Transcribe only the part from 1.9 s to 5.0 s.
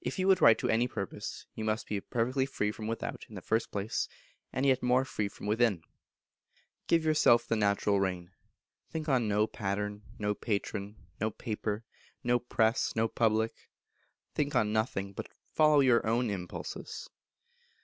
perfectly free from without, in the first place, and yet